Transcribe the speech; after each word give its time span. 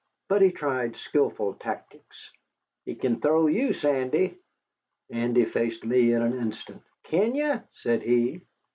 But 0.29 0.41
he 0.41 0.49
tried 0.51 0.95
skilful 0.95 1.53
tactics. 1.53 2.31
"He 2.85 2.95
kin 2.95 3.21
throw 3.21 3.45
you, 3.45 3.71
Sandy." 3.71 4.39
Andy 5.11 5.45
faced 5.45 5.85
me 5.85 6.11
in 6.11 6.23
an 6.23 6.33
instant. 6.39 6.81
"Kin 7.03 7.35
you?" 7.35 7.61
said 7.73 8.01
he. 8.01 8.41